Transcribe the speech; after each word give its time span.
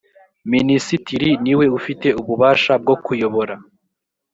minisitiri 0.51 1.29
ni 1.43 1.53
we 1.57 1.65
ufite 1.79 2.07
ububasha 2.21 2.73
bwo 2.81 2.95
kuyobora. 3.05 3.55